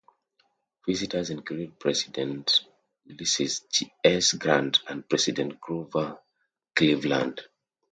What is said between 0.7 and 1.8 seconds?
Visitors included